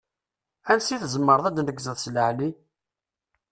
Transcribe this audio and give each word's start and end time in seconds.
Ansi 0.71 0.95
tzemreḍ 1.01 1.45
ad 1.47 1.53
d-tneggzeḍ 1.55 1.97
seg 1.99 2.13
leεli? 2.15 2.49